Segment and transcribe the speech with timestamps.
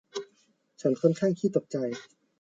[0.81, 1.77] ฉันค่อนข้างขี้ตกใจ